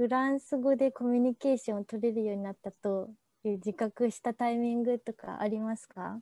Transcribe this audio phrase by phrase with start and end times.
[0.00, 3.10] フランス語でコミュニケーションを取れるようになったと
[3.44, 6.20] いう自覚したタイミングとかありますか？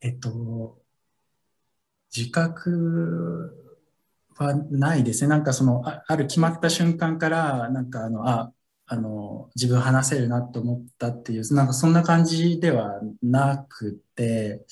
[0.00, 0.78] えっと、
[2.16, 3.54] 自覚
[4.38, 5.28] はないですね。
[5.28, 8.50] なんかその、あある決まった瞬間から、なんかあの、あ、
[8.86, 14.64] あの、自分話せるなと思ったっていう、なんかそんな感じではなくて、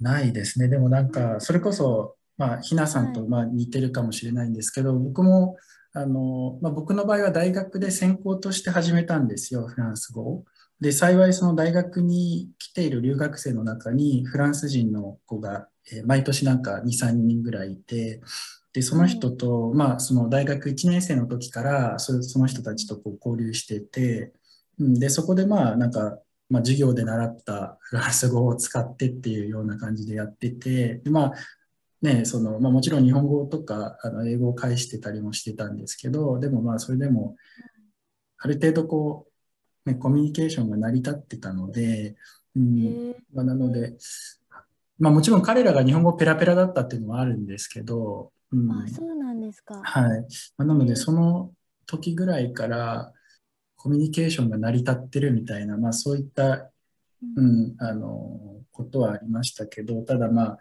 [0.00, 0.66] ないですね。
[0.66, 5.56] でもなんか、それこそ、まあ、ひなさんとまあ似てるかもしれないんですけど、僕も、
[5.92, 10.44] あの、まあ、僕の場合は大学で専攻として始めたんですよ、フランス語
[10.80, 18.20] で、幸いその大学に来ている留学生の中にフランス人の子が、え毎年なんか2、3人ぐらいいて、
[18.72, 24.32] で、その人と、まあ、その大学1年生の時からそ、その人たちとこう交流してて、
[24.80, 26.18] うん、で、そこでまあ、なんか、
[26.50, 31.32] まあ、授業で習ったフランス語を使ってっていうような感じでやってて、で、まあ、
[32.02, 37.36] ね、その、まあ、もちろん日本語とか、あの、英語を返してたりもしてたんですけど、でもまあ、それでも、
[38.38, 39.28] ある程度こ
[39.86, 42.16] う、ね、コミュニケーションが成り立ってたので、
[42.56, 43.96] うんまあ、なので、
[44.98, 49.80] まあ、もちろん彼らが日本語ペラペラだったっていうのはあるんですけど、うん、あそうなんですか。
[49.82, 50.20] はい。
[50.56, 51.52] まあ、なので、その
[51.86, 53.12] 時ぐらいから
[53.76, 56.70] コミュニケーションが成り立ってるみたいな、まあ、そういった、
[57.36, 60.58] うん、あの、ことはありましたけど、ただまあ、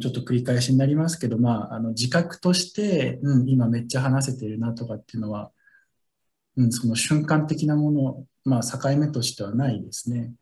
[0.00, 5.52] ちょっと繰り返しになりますけど、まあ、あの自覚として、うん、今めっちゃ話せてるなとかっていうのは、
[6.56, 10.32] うん、その瞬間的なもの、まあ、境目としてはないですね。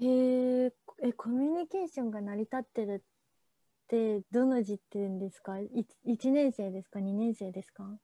[0.00, 7.98] へえ、え、コミュニケーションが成り立ってるってどの時点ですか？1, ?1 年生ですか ?2 年生ですか？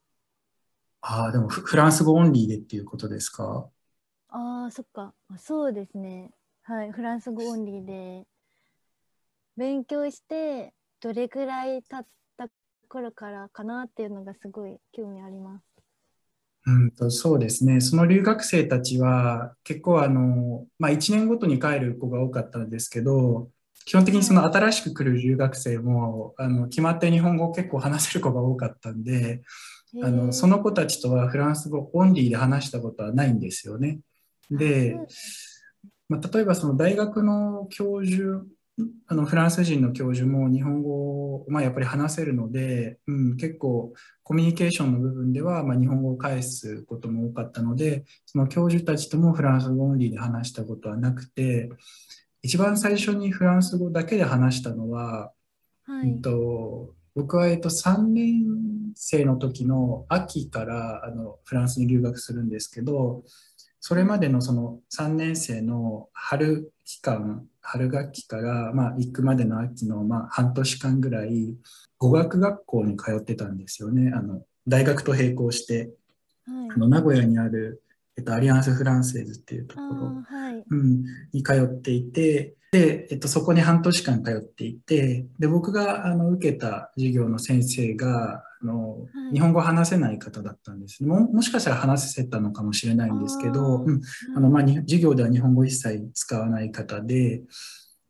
[1.03, 3.69] ああ、でもフランス語オンリーでっていうことですか？
[4.29, 5.15] ああ、そっか。
[5.39, 6.33] そうですね。
[6.67, 8.25] はい、フランス語オンリーで
[9.55, 12.07] 勉強してどれくらい経っ
[12.39, 12.49] た
[12.89, 15.65] 頃からかなっていうのがすごい興味あります。
[16.67, 17.83] うんとそうですね。
[17.83, 23.51] その留学生たちは結構あの、まあ、1年ごとに帰る子が多かったんですけど、
[23.85, 29.43] 基本的にその新しく来る留学生もあの決まって日本語を結構話せる子が多かったんで、
[30.03, 34.01] あのその子たちとはフランス語オンリーで話したことはないんですよね。
[34.51, 34.97] で、
[36.09, 38.45] まあ、例えばその大学の教授
[39.07, 40.91] あのフランス人の教授も日本語
[41.37, 43.93] を、まあ、やっぱり話せるので、うん、結構
[44.25, 51.71] コミュニケーションの部分では、まあ、日本語を返すことも多かったのでその教授たちともフランス語オンリーで話したことはなくて
[52.43, 55.31] 一番最初にフランス語だけで話したのは、
[55.87, 58.43] はい、えっと、僕は、えっと、3年
[58.97, 63.23] 生の時の秋からあのフランスに留学するんですけど
[63.87, 71.55] それまでのその3年生の春期間春学期から、まあ、行くまでの秋の、まあ、半年間ぐらい
[71.99, 74.11] 語学学校に通ってたんですよね。
[74.15, 75.91] あの大学と並行して、
[76.47, 77.83] はい、あの名古屋にある、
[78.17, 91.05] えっと、アリアンス・フランセーズっていうところ、はい、うん、に通っていてで、えっと、そこに半年間通っていてで僕があの受けた授業の先生があの、はい、日本語話せない方だったんです。
[91.05, 94.01] ももしかしたら話せたのかもしれないんですけど、うん、
[94.37, 97.43] あのまあ、授業では日本語一切使わない方で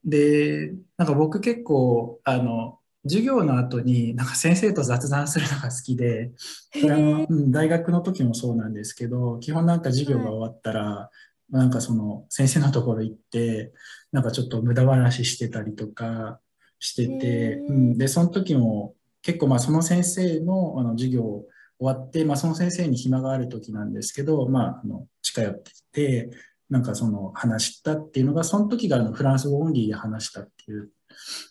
[0.05, 6.33] でなんか僕結構あの授業の後になんか先生と雑談するのが好きで
[6.73, 11.11] それは、うん、大学の時もそうなんですけど基本なんか授業が終わったら、は
[11.53, 13.73] い、なんかその先生のところ行って
[14.13, 16.41] なんかちょっと無駄話してたりとか
[16.79, 21.45] してて、うん、でその時も結構まあその先生のあの授業
[21.79, 26.31] 終わって、まあ、その先生に暇がある時なんですけど、まあ、あの近寄ってきて
[26.71, 30.91] なんかその話したっていうのがその時があのフランス語オンリーで話したっていう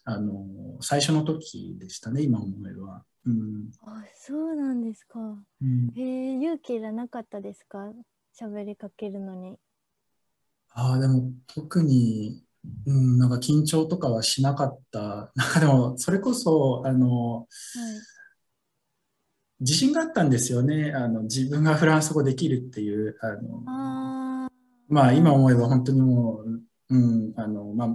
[0.05, 0.45] あの
[0.81, 3.03] 最初の時でしたね今思えば。
[3.25, 5.19] うん、あそうなんですか。
[5.19, 7.91] うん、え勇気いらなかったですか？
[8.39, 9.57] 喋りかけるのに。
[10.71, 12.43] ああでも特に
[12.85, 15.31] うん、なんか緊張とかはしなかった。
[15.35, 17.47] なんかでも、それこそ、あの、はい、
[19.59, 20.93] 自信があったんですよね。
[20.93, 24.49] あの、自分がフランス語できるっていう、あの、あ
[24.87, 27.89] まあ、今思えば本当にもう、うん、あの、まあ、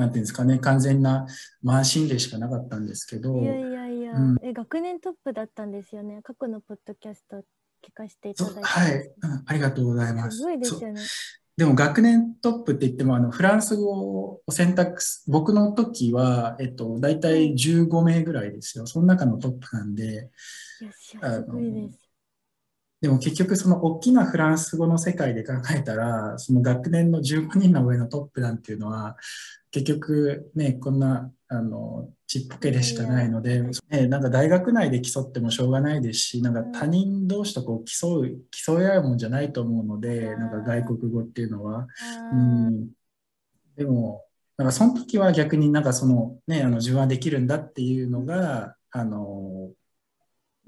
[0.00, 1.26] なんていうんですかね、完全な
[1.62, 3.38] 慢心でしかなかったんですけど。
[3.38, 6.20] いやいやいや、うん、え、学年トップだったんですよね。
[6.22, 8.60] 過去のポッドキャスト聞かせていただいて。
[8.62, 9.10] はい、
[9.46, 10.38] ありがとうございます。
[10.38, 11.00] すごいですよね。
[11.56, 18.86] でも学年トップって言ってもあのフランス語を選択僕の時は、えっと、大体15名ぐらいですよ。
[18.86, 20.30] その中のトップなんで。
[20.80, 20.90] で
[23.08, 29.16] も結局その大きなフランス語の世界で考えたら、その学年の15人の上のトップなんていうのは、
[29.70, 41.88] 結局ね、こんなあのちっぽけでしかないので、ね、なんか大学内で競ってもしょうがないですしなんか他人同士とこう競う競い合うもんじゃないと思うのでなんか外国語っていうのは。
[42.32, 42.90] うん。
[43.76, 44.24] でも
[44.56, 49.70] なんかその時は逆になんかそのねあの自分はできるんだっていうのがあの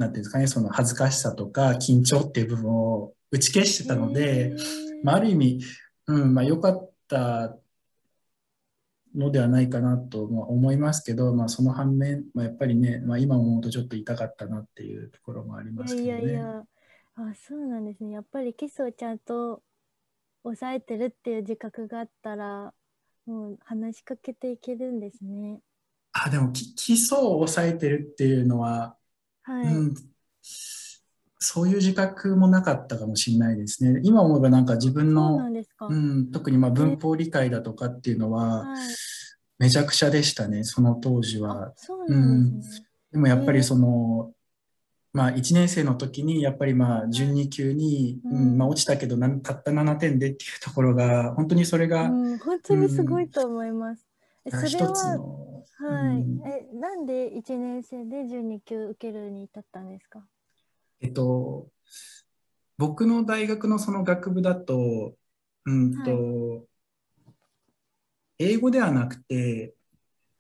[0.03, 4.55] なんていうんですかねその恥ずかしさとか緊張っていう部分を打ち消してたので、
[5.03, 5.61] まあ、ある意味、
[6.07, 7.57] うんまあ、良かった
[9.15, 16.23] のではないかなと思いますけど、まあ、その反面、まあ、やっぱりね、まあ、今思うとちょっと痛かったなっていうところもありますけどね。
[16.23, 16.63] いやいや
[17.15, 19.63] あそうなんですねやっぱり基礎をちゃんと
[20.45, 22.73] 抑えてるっていう自覚があったら
[23.27, 25.61] もう話しかけていけるんですね。
[26.13, 28.97] あでも基礎を抑えてるっていうのは、
[29.43, 29.67] はい。
[29.67, 29.95] うん、
[31.39, 34.01] そういう自覚もなかったかもしれないですね。
[34.05, 35.41] 今思えばなんか自分の、
[35.89, 38.67] うん、特にまあ文法理解だとかっていうのは、
[39.59, 41.73] めちゃくちゃでしたね、その当時は。
[42.09, 42.61] うん、
[43.11, 44.33] でもやっぱりその、
[45.13, 48.59] まあ、1年生の時にやっぱりまあ12級に、うん。
[48.59, 54.12] まあ、落ちたけどたった7点でっていうところが本当にそれが、うん、本当にすごいと思います。
[54.51, 60.27] それは、はい、えなんで1年生で12級受けるに至ったんですか？
[61.01, 61.69] えっと、
[62.79, 65.15] 僕の大学のその学部だと、
[65.65, 66.63] うんと、は
[68.39, 69.75] い、英語ではなくて、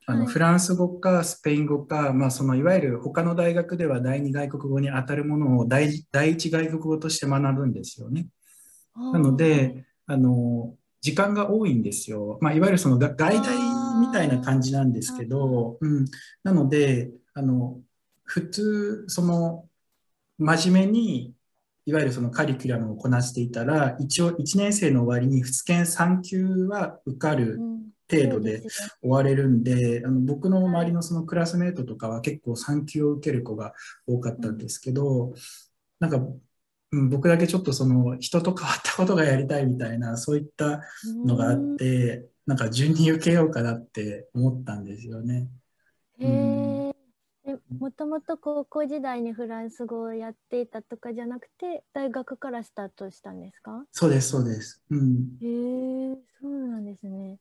[0.07, 8.27] あの、はい、フランス語かスペイン語か、まあ、そのいわゆる他の大学では第二外国語に当たるものを第第一外国語として学ぶんですよね。
[8.95, 12.39] なので、あの、時間が多いんですよ。
[12.41, 13.39] まあ、いわゆるその外大
[14.01, 16.07] みたいな感じなんですけど、うん、
[16.43, 17.81] なので、あの、
[18.25, 19.69] 普通、その、
[20.39, 21.35] 真面目に
[21.85, 27.59] いわゆるそのカリキュラムをこなしていたら一応1年生の終わりに2研3級は受かる
[28.11, 28.63] 程度で
[29.01, 33.75] 終われるんで、うん、あの僕の周りのそのクラスメートとかは結構3級を受ける子が
[34.07, 35.35] 多かったんですけど、
[35.99, 36.41] なんか、うん、
[37.11, 40.83] 僕だけちょっとその人と変わったことがやりたいみたいなそういった
[41.25, 45.49] のがあって、なんか順に受けようかなって思ったんですよね。
[46.21, 46.93] うん
[47.81, 53.85] もともと高校時代にフランス語をやっていたとかじゃなくて大学からスタートしたんですか？
[53.91, 54.81] そうですそうです。
[54.91, 57.39] うん、へえそうなんですね。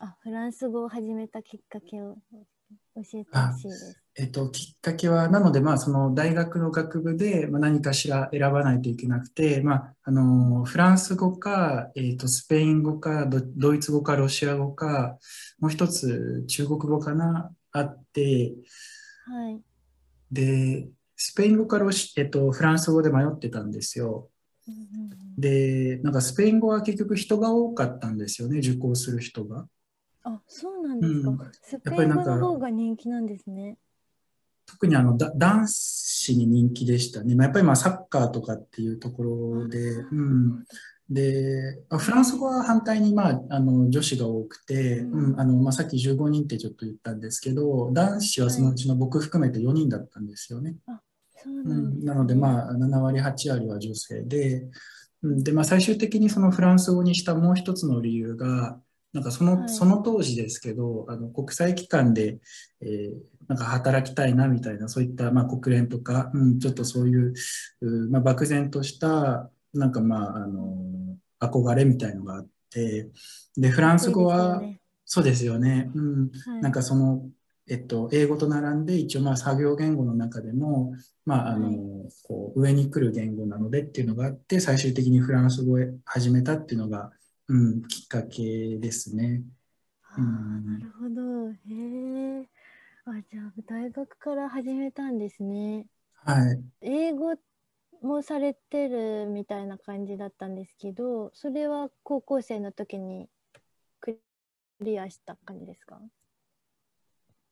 [0.00, 2.16] あフランス語を始めたきっかけを
[2.96, 4.01] 教えてほしいです。
[4.14, 15.16] えっと、きっかけは、なので、まあ、その大学の学部で、まあ、何かしら選ばないといけなくて、まあ、あの、フランス語か、えっと、スペイン語かド、ドイツ語か、ロシア語か、
[15.60, 18.54] もう一つ、中国語かな、あって、
[19.24, 19.62] はい、
[20.30, 21.86] で、スペイン語から
[22.16, 24.28] えっと、フランス語で迷ってたんですよ。
[25.38, 29.66] で、なんかスペイン語は結局人が多かったんですよね、受講する人が。
[30.24, 31.30] あ、そうなんですか。
[31.30, 33.78] うん、スペイン語の方が人気なんですね。
[34.72, 37.34] 特にあの男子に人気でしたね。
[37.34, 40.64] まあ、やっぱりまあサッカーとかっていうところで、うん、
[41.10, 45.40] で、フランス語は反対に、まあ、あの女子が多くて、うん。
[45.40, 50.76] あのまあ、さっき15人ってちょっと言ったんですけど、男子はそのうちの僕含めて4人だったんですよね。
[50.86, 50.94] は
[51.46, 54.66] い、うん、なので、まあ、7割、8割は女性で、
[55.22, 58.80] でまあ、最終的にそのフランス語にしたもう一つの理由が、
[59.12, 62.38] なんかそのはい、その当時ですけど、あの国際機関で、
[62.80, 63.12] えー、
[63.48, 67.34] なんか働きたいなみたいな、そういった、まあ、国連とか、うん、ちょっとそういう、
[68.10, 73.08] まあ、漠然としたなんかまあ、あの、憧れみたいのがあって、
[73.56, 75.90] で、フランス語は、ね、そうですよね。
[75.94, 76.30] うん。
[76.46, 77.28] はい、なんかその、
[77.68, 80.94] えっと、英語と並んで一応まあ作業言語の中でも、
[81.24, 81.78] まああの、はい、
[82.22, 87.10] こう上に来る言語なのでっていうのがあって最終的にフランス語へ始めたっていうのが、
[87.52, 89.42] うん、きっかけですね。
[90.16, 91.50] うん、なるほど。
[91.50, 92.48] へえ。
[93.04, 95.86] あじゃあ大学から始めたんですね。
[96.14, 96.64] はい。
[96.80, 97.36] 英語っ
[98.02, 103.28] もされてるみたいな感じだったんですけどそれは高校生の時に
[104.00, 104.18] ク
[104.80, 106.00] リアした感じですか？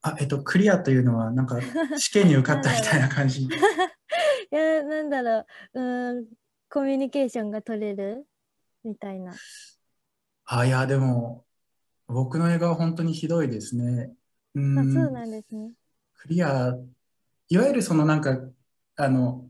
[0.03, 1.61] あえっとクリアというのはなんか
[1.99, 3.49] 試験に受かったみたいな感じ い
[4.51, 6.27] やなんだろううん
[6.69, 8.27] コミュニケーションが取れる
[8.83, 9.35] みたいな
[10.53, 11.45] あいやでも
[12.09, 14.11] 僕の映画は本当にひどいですね。
[14.57, 14.79] うん。
[14.81, 15.71] あそうなんですね。
[16.15, 16.75] クリア
[17.49, 18.37] いわゆるそのなんか
[18.97, 19.47] あの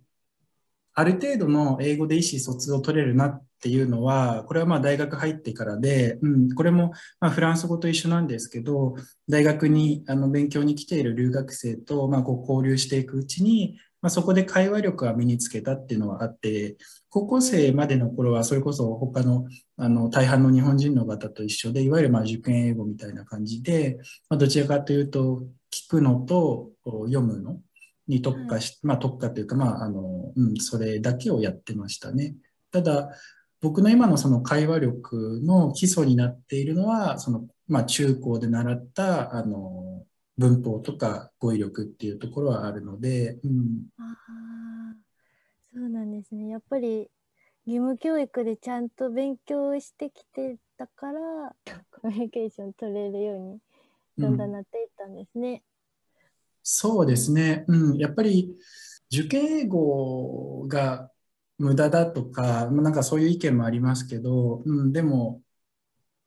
[0.93, 8.95] ある程度の英語で意思疎通を取れるなっていうのは、これはまあ大学入ってからで、うん、これもまあフランス語と一緒なんですけど、
[9.27, 16.77] 大学にあの勉強に来ている留学生とまあこう交流していくうちに、まあ、そこで会話力は身につけたっていうのはあって、
[17.11, 23.99] 高校生までの頃はそれこそ他のあの大半の日本人の方と一緒で、いわゆるまあ受験英語みたいな感じで、
[24.29, 27.59] まあ、どちらかというと聞くのと読むの
[28.07, 32.37] に特化し、まあ特化というか、まああの、うん、それだけをやってましたね。
[32.71, 33.11] ただ、
[33.61, 40.05] 僕の今のその会話力の基礎になっているのは、その、まあ中高で習った、あの、
[40.39, 44.70] 文法とか語彙力っていうところはあるので、うん、あ
[45.73, 46.49] そうなんですね。
[46.49, 47.11] やっぱり
[47.67, 51.55] 義務教育でちゃんと勉強してきてたから
[51.91, 53.61] コミュニケーション取れるように
[54.19, 54.37] だん。
[54.37, 55.53] だんなっていったんですね。
[55.53, 55.61] うん、
[56.63, 58.55] そうですね、うん、やっぱり
[59.13, 61.11] 受験英語が
[61.59, 65.43] 無駄だとか、なんかそういう意見もありますけど、うん、でも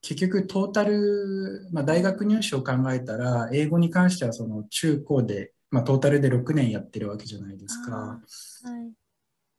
[0.01, 7.91] 結局トータル、まあ、大学入試を考えたら英語に関してはその中高で、まあ、トータルで6年やってるわけじゃないですか。
[7.95, 8.19] は
[8.85, 9.02] い、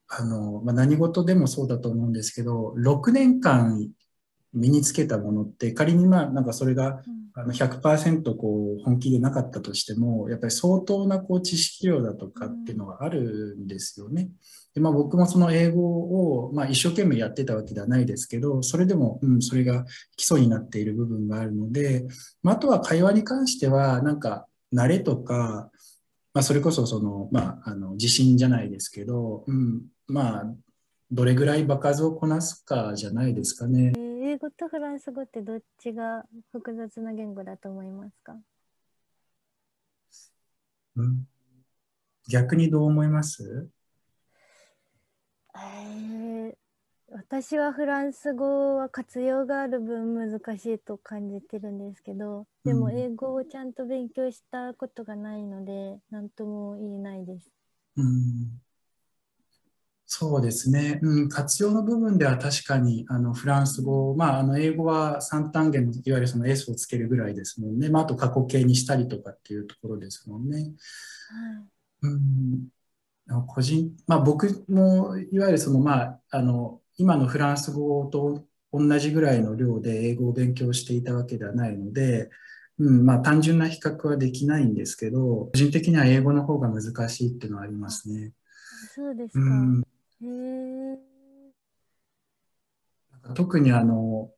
[0.09, 3.89] あのまあ、何事でもそうだと思うんですけど6年間
[4.53, 7.03] 身につけたものって仮にまあなんかそれが
[7.37, 14.31] あの100%こう本気でなかったとしてもやっぱり相当なこう知識量だとかっていうのがあるんですよね。
[14.75, 19.85] でまあ、僕もその英語を、まあ、一生懸命やってたわけではないですけどそれでも、うん、それが
[20.17, 22.07] 基礎になっている部分があるので、
[22.43, 25.71] まあ、あとは会話に関してはなんか慣れとか、
[26.33, 30.55] まあ、それこそその、まあ、あの自信じゃないですけど、うん、まあ
[31.11, 33.93] どれぐらい場数をこなすかじゃないですかね。
[33.97, 38.37] 英語とフランス語ってどっちが複雑な言語だと思いますか、
[40.97, 41.29] うん、
[42.29, 43.69] 逆にどう思います？
[45.55, 46.55] えー、
[47.11, 57.49] 私はフランス語は活用がある分難しいと感じてるんですけどでも英語をちゃんと勉強したことがないので何とも言えないです。
[57.97, 58.64] うん
[60.07, 70.59] そうですね、うん、活用の部分では確かにあのフランス語、まあ、あの英語は三単元のいわゆるその S をつけるぐらいですもんね、まあ、あと過去形にしたりとかっていうところですもんね。
[70.59, 70.71] はい。
[72.03, 72.69] うん。
[73.47, 82.29] 個人まあ、僕もいわゆるその、まあ、あの今のフランス語と同じぐらいの量で英語を勉強していたわけではないので、
[82.79, 88.33] うんまあ、単純な比較はできないんですけど個人的には英語の方が難しいっていうのはありますね。
[88.95, 89.81] そうですか、うん。
[89.81, 89.94] へ
[93.35, 94.31] 特にあの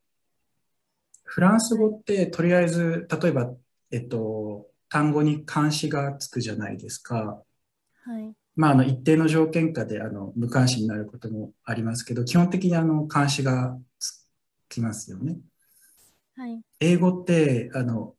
[1.24, 3.52] フランス語ってとりあえず例えば、
[3.90, 7.42] えっと、単語に漢詞がつくじゃないですか。
[8.04, 14.24] はい、まあ、あの一定の条件下であの無関詞になることもありますけど基本的にあの漢詞がつ
[14.68, 15.38] きますよね。
[16.36, 18.14] はい、英語ってあの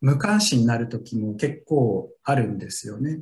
[0.00, 3.20] 無関詞になる時も結構あるんですよね。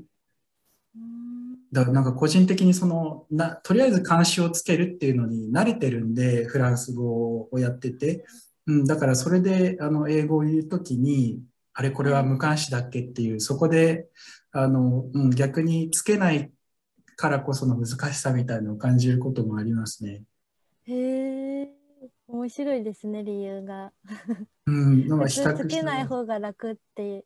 [1.72, 8.24] だからなんか個人的にそのなとりあえず監視をつけるっていうのに慣れてるんでフランス語をやってて、
[8.66, 11.40] うん、だからそれであの英語を言う時に
[11.74, 14.06] あれこれは無関視だっけっていうそこで
[14.52, 16.50] あの、うん、逆につけない
[17.16, 20.22] からこその難しさみたいなのを感じることもありますね。
[20.86, 21.68] へえ
[22.28, 23.92] 面白いですね理由が。
[24.66, 27.24] うん、なんかつけない方が楽って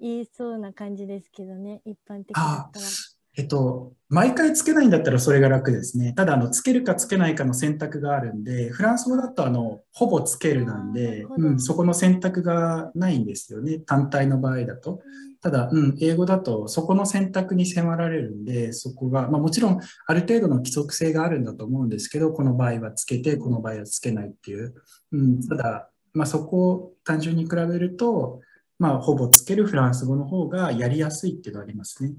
[0.00, 2.86] 言いそうな感じですけどね一般的だったら。
[3.36, 6.12] えっと、毎回つけないんだったらそれが楽ですね。
[6.12, 13.78] ただ、あの、つけるかつけないかの選択があるんで、フランス語だと、あの、ほぼつけるなんで、うん、そこの選択がないんですよね。
[13.78, 15.00] 単体の場合だと。
[15.40, 24.74] ただ、うん、英語だと、そこの選択に迫られるんで、そこが、まあ、もちろん、ある程度の規則性があるんだと思うんですけど、この場合はつけて、この場合はつけないっていう。
[25.12, 28.42] うん、ただ、まあ、そこを単純に比べると、
[28.78, 32.12] まあ、ほぼつけるフランス語の方がやりやすいっていうのはありますね。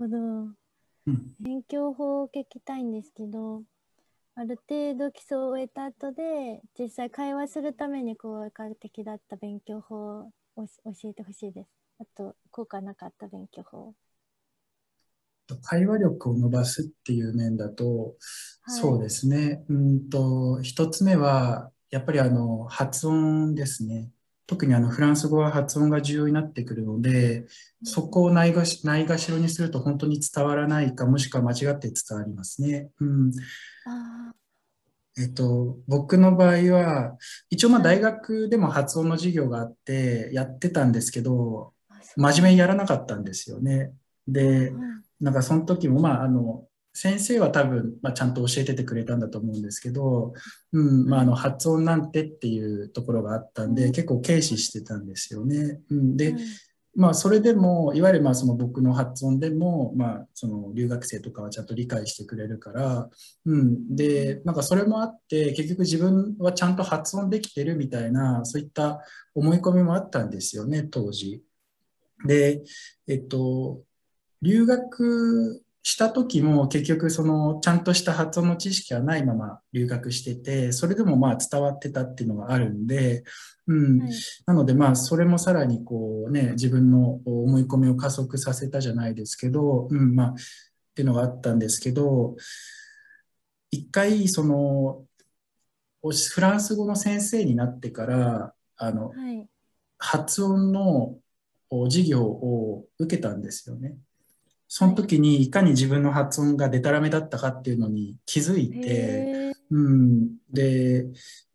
[0.00, 0.16] ほど、
[1.06, 3.62] うん、勉強法を聞きたいんですけど
[4.34, 11.68] ある程度基礎を得た後で実際会話するために効果的だった勉強法を教えてほしいです。
[12.00, 13.94] あと効果なかった勉強法。
[15.62, 18.14] 会話力を伸ばすっていう面だと、
[18.62, 19.62] はい、そうですね。
[19.68, 24.10] うんと一つ目はやっぱりあの発音ですね
[24.50, 27.46] 特にあのフランス語は発音が重要になってくるので、
[27.84, 32.90] そこをないがしないがしろにすると本当に伝わらないか、もしくは間違って伝わりますね。
[32.98, 33.30] うん、
[35.16, 37.16] えっと、僕の場合は、
[37.48, 41.72] 一応まあ大学でも発音の授業があってやってたんですけど、
[42.16, 43.92] 真面目にやらなかったんですよね。
[44.26, 44.72] で、
[45.20, 50.34] なんかその時もまああの先生は多分、まあ、ちゃんと教えててくれたんだと思うんですけど、
[50.72, 55.80] うんまあ、あの発音なんてっていうところがあったんで、結構軽視してたんですよね。
[55.90, 56.34] うん、で、
[56.96, 63.08] まあ、それでも、いわゆるまあその僕の発音でも、まあ、その留学生とかはちゃんと理解してくれるから、
[63.46, 63.94] うん。
[63.94, 69.00] で、なんかそれもあって、結局自分はちゃんと発音できてるみたいな、そういった
[69.34, 71.44] 思い込みもあったんですよね、当時。
[72.26, 72.64] で、
[73.06, 73.82] えっと、
[74.42, 83.24] 留学した時も結局そのちゃんとした発音の知識はないまま留学してて、それでもまあ伝わってたっていうのがあるんで、
[83.66, 84.00] うん。
[84.00, 84.10] はい、
[84.46, 90.34] なのでまあそれもさらにこうね、自分の思い込みを加速させたじゃないですけど、うん、まあっ
[90.94, 92.36] ていうのがあったんですけど、
[93.70, 95.04] 一回その
[96.02, 99.46] フランス語の先生になってから、あの、はい、
[99.98, 101.16] 発音の
[101.84, 103.96] 授業を受けたんですよね。
[104.72, 111.06] その時にいかに自分の発音がデタラメだったかっていうのに気づいて、うん、で、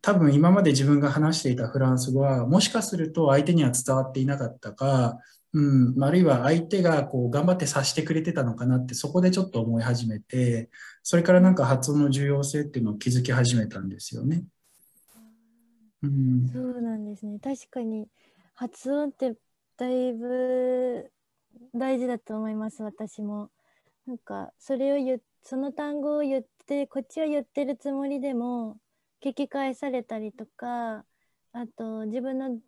[0.02, 5.18] 多分今まで自分が話していたフランス語はもしかすると相手には伝わっていなかったか、
[5.54, 10.68] うん、あるいは相手がこう頑張って察してくれてたのかなってそこでちょっと思い始めて、
[11.02, 14.44] それからなんか発音の重要性っていうのを気づき始めたんですよね。
[16.02, 17.38] うん、そうなんですね。
[17.42, 18.08] 確かに
[18.54, 19.36] 発音って
[19.78, 21.10] だいぶ
[21.74, 23.50] 大事だと思います私も。
[24.06, 28.78] なんかそれを言その単語を言ってこっちは言ってるつもりでも
[29.24, 31.04] 聞き返されたりとか
[31.52, 32.58] あと自分の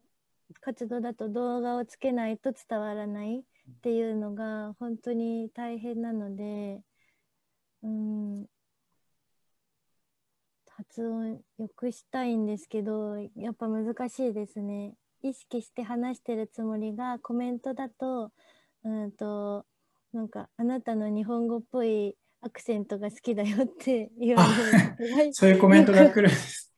[0.60, 3.42] 活動だと動画をつけないと伝わらないっ
[3.82, 6.80] ていうのが本当に大変なので
[7.82, 8.46] うん。
[10.78, 14.94] 発音良くしたいんですけどやっぱ難しいですね。
[15.22, 18.30] 意識して話してるつもりがコメントだと
[18.88, 19.66] うんと
[20.12, 24.46] なんかあなたの日本語っぽいアクセントが好きだよって言わ
[24.98, 26.72] れる そういうコメントが来るんです。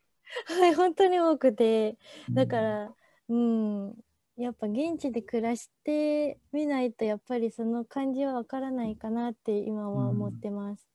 [0.47, 1.97] はい本当に多くて
[2.31, 2.95] だから
[3.29, 3.95] うん、うん、
[4.37, 10.87] やっぱ現地で暮らしてみないとやっぱりその感じはわからないかなって今は思ってます、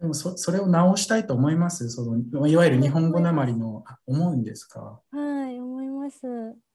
[0.00, 1.88] うん、でもそそれを直したいと思います。
[1.90, 5.00] そのいわゆる日本語なまりの思うんですか？
[5.10, 6.20] はい思います。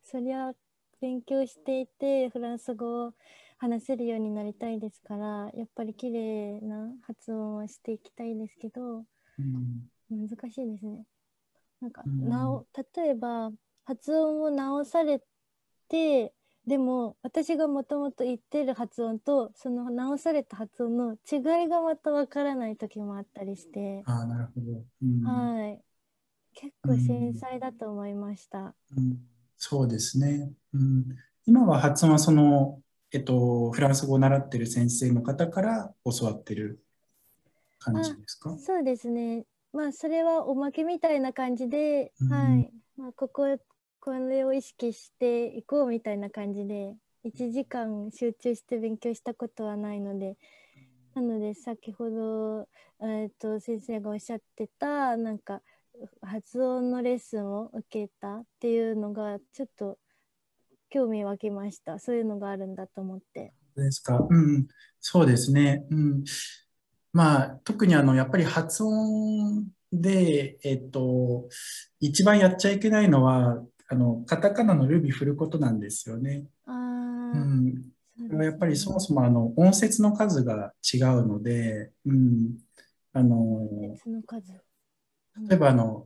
[0.04, 0.54] そりゃ
[1.02, 3.14] 勉強していてフランス語を
[3.60, 11.06] 話せるようになりたいですからやっぱり綺麗な発音はしていきたいですけど、うん、難しいですね。
[11.82, 13.52] なんか、うん、なお例えば
[13.86, 15.22] 発音を直され
[15.88, 16.34] て
[16.66, 24.04] でも私がもともと言ってる発音とその直された発音の違いがまたわからない時もあったりして。
[24.06, 25.82] あなるほど、うん、はい。
[26.54, 29.18] 結構繊細だと思いました、うん、
[29.58, 31.06] そうですね、うん、
[31.46, 32.80] 今は発音はその
[33.12, 36.84] えっと、フランス語を習ってる先生の方から教わってる
[37.80, 38.56] 感じですか？
[38.58, 39.46] そうですね。
[39.74, 42.72] まあ、それはおまけみたいな感じで、うん、はい。
[42.98, 43.58] まあ、ここ、
[44.00, 50.38] これを意識していこうみたいな感じで、1時間集中して勉強したことはないので、
[51.16, 52.68] なので、先ほど、
[53.02, 55.62] えっと、先生がおっしゃってた、なんか、
[56.22, 59.98] 発音のレッスンを受けたっていうのが、ちょっと、
[60.90, 62.00] 興味湧きました。
[62.00, 63.54] そういうのがあるんだと思って。
[63.76, 64.26] ですか。
[64.30, 64.68] うん、
[65.00, 65.86] そうですね。
[65.90, 66.24] うん、
[67.14, 71.48] まあ、特にあの、やっぱり発音で、えっと、
[72.00, 76.46] 一番やっちゃいけないのは、あの、カタカナのルビ振ることなんですよね。
[76.66, 77.92] あうん。
[78.28, 82.58] これはやっぱりそもそもあの音節の数が違うので、うん、
[83.14, 83.96] あの
[85.48, 86.06] 例えばあの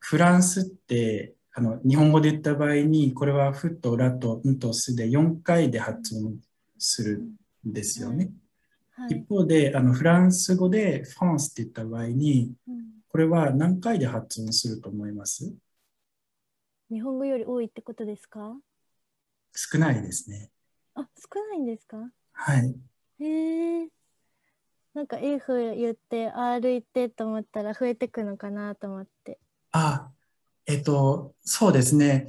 [0.00, 6.38] フランスってあの日本語で言った場合にこれは「ふ」と「ら」と「ん」と「す」で4回で発音
[6.78, 7.18] する
[7.66, 8.32] んですよね。
[8.92, 12.54] はい、一方であのフランス語で「フランス」って言った場合に
[13.08, 15.52] これは何回で発音すると思います？
[16.90, 18.56] 日本語より多いってことですか？
[19.54, 20.50] 少ないですね。
[20.94, 22.10] あ少ないんですか？
[22.32, 22.74] はい。
[23.20, 23.88] へえ。
[24.94, 29.38] なんか F 言って言ってと思ったら増えてくのかなと思って。
[29.72, 30.10] あ
[30.66, 32.26] えっと、そうですね。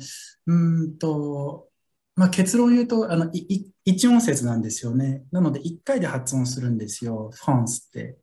[0.48, 1.70] うんと、
[2.16, 5.24] まあ、結論言うと、あの、い一音節なんですよね。
[5.32, 8.18] なので、一回で発音するんですよ、フランスって。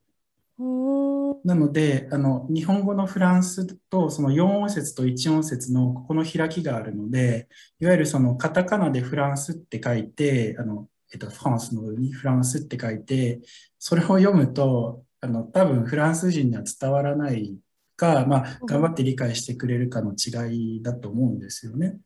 [1.43, 7.47] なので、あの、日本語のフランスと、その4音節と1音節のここの開きがあるので、
[7.79, 13.41] いわゆるそのカタカナでフランスって書いて、あの、えっと、フランスの上にフランスって書いて、
[13.79, 17.57] それを読むと、あの、多分フランス人には伝わらない
[18.01, 21.99] か、まあ、頑張って理解してくれるかの違いだと思うんですよね。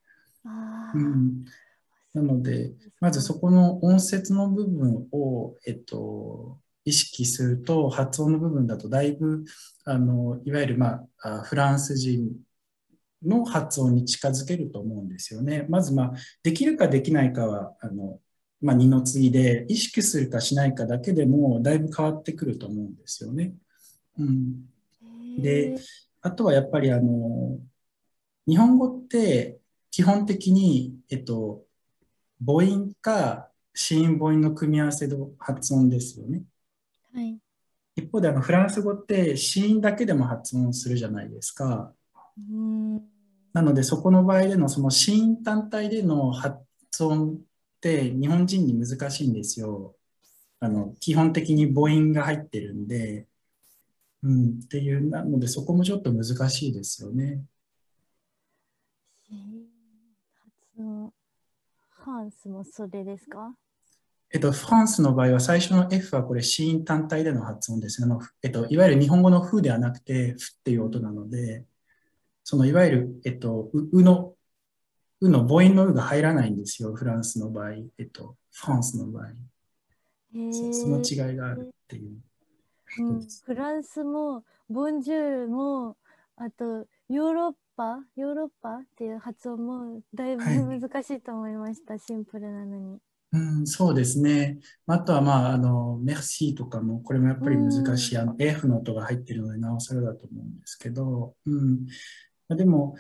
[0.94, 1.46] うん、
[2.14, 9.46] なので、まずそこの音節の部分を、えっと、意識すると、発音の部分だとだいぶ、
[9.86, 12.30] あのいわゆる、まあ、フランス人
[13.24, 15.66] の発音に近づけると思うんですよね。
[15.70, 18.20] まず、まあ、できるかできないかは、あの、
[18.62, 23.54] まあ、二の次で、意識するかしないかだけでも、だいぶ変わってくると思うんですよね。
[24.20, 24.75] うん。
[25.38, 25.76] で、
[26.22, 27.60] あとはやっぱり、あの、
[28.48, 29.60] 日本語って
[29.92, 31.64] 基本的に、えっと、
[32.46, 36.44] 母音か子音母音の組み合わせの発音ですよね。
[37.14, 37.38] はい。
[37.96, 41.94] 一方であのフランス語って子音だけでも発音するじゃないですか。
[42.38, 43.02] うん
[43.54, 46.60] なのでそこの場合でのその子音単体での発
[47.00, 47.38] 音っ
[47.80, 49.96] て日本人に難しいんですよ。
[50.60, 53.28] あの基本的に母音が入ってるんで、
[54.26, 57.44] うん、っていうなのでそこもちょっと難しいですよね。
[59.30, 61.14] 発音
[61.90, 63.54] フランスもそれですか？
[64.34, 68.06] えっと、フランスの場合は最初の F はこれ子音単体での発音ですね。
[68.06, 71.64] あのえっと、いわゆる日本語のフではなくて、フっていう音なので、
[72.44, 74.34] そのいわゆる、えっと、うの、
[75.22, 79.28] うの母音のうが入らないんですよ、フランスの場合、えっと、フランスの場合。
[80.52, 82.18] そその違いがあるっていう、
[83.00, 83.28] うん。
[83.44, 85.98] フランスも、ボンジュールも、
[86.38, 93.00] あと、ヨーロッパ、ヨーロッパっていう発音もだいぶ難しいと思いました、はい、シンプルなのに。
[93.32, 94.60] うん、そうですね。
[94.88, 101.86] あとは、まあ、あの、メルシーとかも、これもやっぱり難しい、あの、F の音が入ってるので、なおさらだと思うんですけど、うん。
[102.56, 102.96] でも、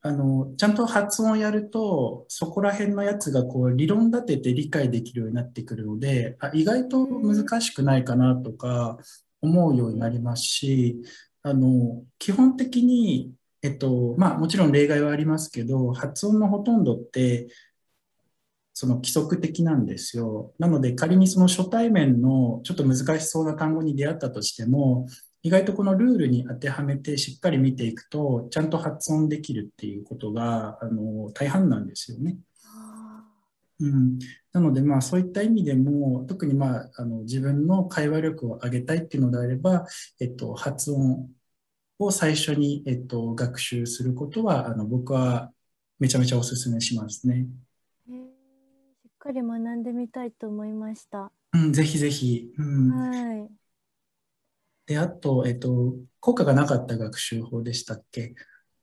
[0.00, 8.98] あの、ちゃんと発音やると、そこら辺のやつがこう理論立てて理解できるようになってくるので、あ意外と難しくないかなとか
[9.40, 11.02] 思うようになりますし、
[11.42, 13.32] あの、基本的に、
[13.62, 17.48] えっと、まあもちろん例外はありますけど、発音のほとんどって
[18.72, 20.52] その規則的なんですよ。
[20.60, 25.08] なので仮にその初対面のちょっと難しそうな単語に出会ったとしても、
[25.42, 32.36] 意外とこのルールに当てはめてしっかり見ていくと、ちゃんと発音できるっていうことが、あの、大半なんですよね。
[33.80, 34.18] うん、
[34.52, 39.86] なので、まあ、そういった意味でも、特に、まあ、あの自分の会話力を上げたいっていうのであれば、
[40.20, 41.30] えっと、発音
[42.00, 45.52] を最初に、えっと、学習することは、あの僕は
[46.00, 47.46] めちゃめちゃお勧めしますね。
[49.28, 51.30] かり学んでみたいと思いました。
[51.52, 52.50] うん、ぜひぜひ。
[52.56, 53.48] うん、はい。
[54.88, 58.34] で、あと、えっと、効果がなかった学習法でしたっけ？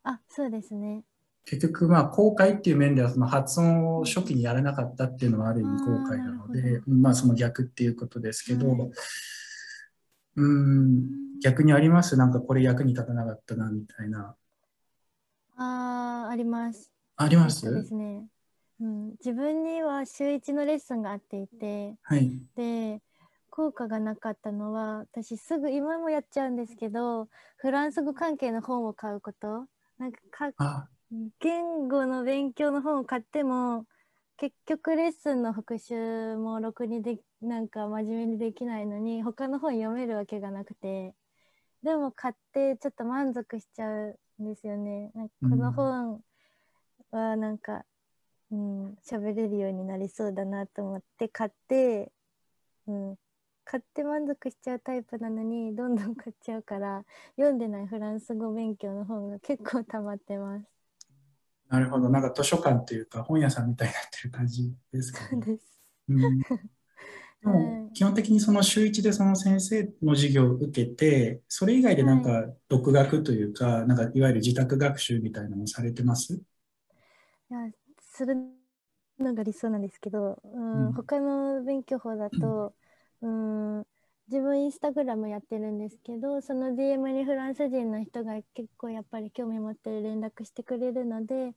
[0.04, 1.04] あ、そうですね。
[1.46, 8.92] 結局、まあ、後悔っていう面では、その発音を初期にやらなかったっていうのはある意味後悔なので、まあ、その逆っていうことですけど、はい、
[10.38, 12.18] うん、逆にあります？
[12.18, 14.36] なんかこれ役に立たなかったな、みたいな。
[15.58, 16.92] ああ、あります。
[17.16, 17.62] あります？
[17.62, 18.28] そうですね。
[18.82, 23.02] うん、自分には週1のレッスンがあっていて、はい、で
[23.56, 29.66] 効果がなかったのは私すぐ今もやっちゃうんですけどフランス語関係の本を買うこと。
[29.98, 30.90] なんかか
[31.40, 33.86] 言語の勉強の本を買っても
[34.36, 41.14] 結局レッスンの復習もろくにでなんか真面目にできないのに他の本読めるわけがなくて
[41.82, 45.12] でも買ってちょっと満足しちゃうんですよね。
[45.16, 46.22] なんかこの本
[47.12, 47.86] はなんか
[48.52, 52.12] うん、喋れるようになりそうだなと思って買って、
[52.88, 53.16] うん、
[53.66, 57.04] 買って満足しちゃうタイプなのにどんどん買っちゃうから
[57.36, 60.66] 読んでないフランス語勉強の本が結構溜まってます。
[61.68, 65.42] なるほどなんか図書館というか本屋さんみたいになってる感じですかね。
[65.42, 65.82] です。
[66.10, 66.40] うん
[67.42, 76.34] でも基本的にその週1でその先生の授業を受けて、それ以外でなんか独学というか、はい、なんかいわゆる自宅学習みたいなのされてます？
[76.34, 77.70] いや
[78.02, 78.36] する
[79.20, 82.74] のが理想なんですけど、うん、うん、他の勉強法だと、
[83.22, 83.86] うん、
[84.28, 91.54] 自分インスタグラムやってるんですけどその DM にフランス人の人が結構やっぱり興味持って連絡してくれるので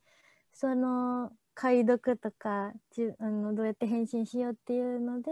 [0.53, 5.31] その解読とかじあのどうやって返信しようっていうので、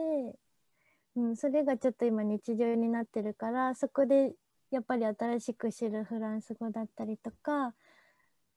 [1.16, 4.32] うん、それがちょっと今日常になってるからそこで
[4.70, 7.74] やっぱり新しく知るフランス語だったりとか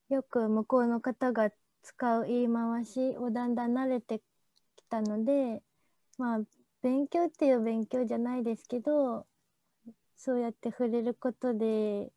[0.10, 1.52] よく向こうの方が
[1.84, 4.20] 使う言い回しをだんだん慣れて
[4.76, 5.62] きたので
[6.18, 6.40] まあ
[6.82, 9.26] 勉強っていう勉強じゃないですけど
[10.15, 12.10] そうやって触れることで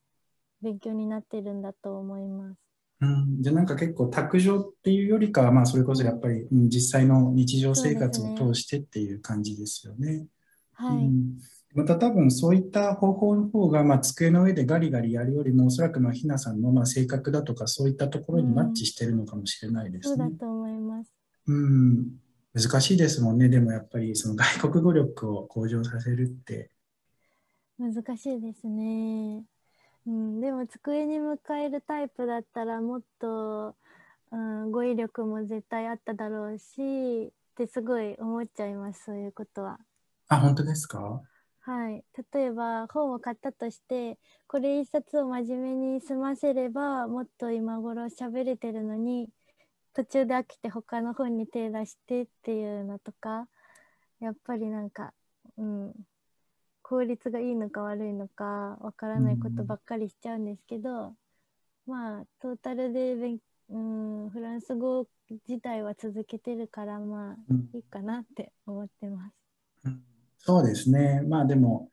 [0.60, 2.58] 勉強になってるんだと思います。
[3.00, 10.18] うん、じゃあなんか結構卓上っていうよりかは、まあ、それこそやっぱり、うん、実際の日常生活を通してっていう感じですよね。
[10.18, 10.26] ね
[10.74, 11.38] はい、うん
[11.74, 20.24] また多分そういった方法の方が、まあ、机の上でガリガリやるよりも、おそらくまあひなさんのまあ性格だとか、そういったところにマッチしてるのかもしれないですね。
[20.24, 21.14] うん、そうだと思います。
[21.46, 22.06] うん、
[22.54, 23.48] 難しいですもんね。
[23.48, 26.70] でもやっぱりその外国語力を向上させるって。
[27.78, 29.44] 難しいですね。
[30.06, 33.74] うん、でも机に向かえるタイプだったらもっと、
[34.30, 39.78] うん、語彙力も絶対あっただろうしってすごい思っちゃいますそういうことは。
[40.28, 41.22] あ、本当ですか？
[41.60, 49.28] はい、例えば本を買ったとしてこれ一冊を真面目に済ませればもっと今頃喋れてるのに
[49.94, 53.48] 途中で飽きて他の本に手出してっていうのとか
[54.20, 55.12] やっぱりなんか、
[55.56, 55.92] うん、
[56.82, 61.14] 効率がいいのか悪いのかわからないことばっかりしちゃうんですけど、
[61.86, 63.38] まあトータルで勉、
[63.70, 63.78] う
[64.26, 65.06] ん、フランス語
[65.48, 69.34] 自体は続けてるからまあうんいいかなって思ってます。
[69.86, 70.02] うん
[70.44, 71.22] そうですね。
[71.22, 71.91] まあでも、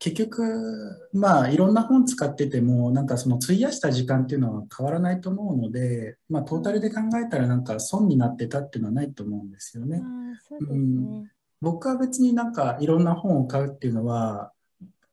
[0.00, 9.98] 結局、まあいろんな本使ってても、なんかその費やした時間っていうのは変わらないと思うので、まあトータルで考えたらなんか損になってたっていうのはないと思うんですよね。
[9.98, 11.30] うですうんね。
[11.60, 14.52] 僕は別になんかいろんな本を買うっていうのは、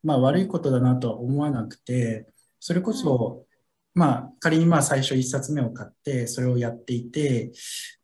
[0.04, 2.26] まあ悪いことだなとは思わなくて、
[2.62, 3.46] それこそ、
[3.94, 7.52] まあ仮にまあ最初1冊目を買って、それをやっていて、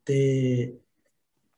[0.03, 0.73] で、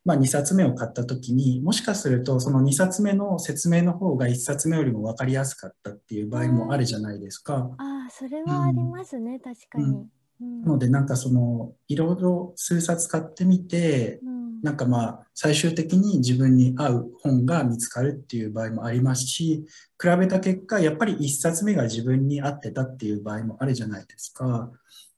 [0.05, 7.71] まあ2冊目を買った時に、もしかするとその2冊目の説明の方が1冊目よりも分かりやすかったっていう場合もあるじゃないですか。
[7.77, 9.85] ああ、それはありますね、確かに。
[9.85, 19.65] うんなのでなんかそのいろいろ数冊買ってみて、うんなんかまあ最終的に自分に合う本が見つかるっていう場合もありますし、
[20.01, 24.71] 比べた結果、やっぱり一冊目が自分に合ってたっていう場合もあるじゃないですか。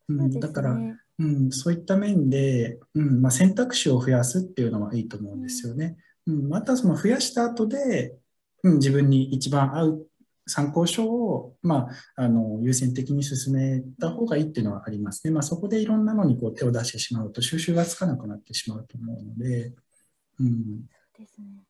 [0.10, 0.98] う、そうんですだから、ね。
[1.20, 5.98] うん、そういった面で、うんまあ、選択肢を増やすっていうのはいいと思うんですよね。
[6.28, 8.16] うん、またその増やした後で、
[8.64, 10.08] うん、自分に一番合う
[10.46, 15.32] 参考書を、まあ、あの優先的に進めた方がいいっていうのはありますね。
[15.32, 19.74] まあ、そこでいろんなのにこう手を出してしまうと収集がつかなくなってしまうと思うので、
[20.40, 20.86] うん、
[21.18, 21.67] ですね。